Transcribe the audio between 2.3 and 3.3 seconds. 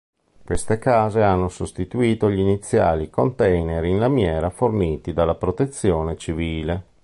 gli iniziali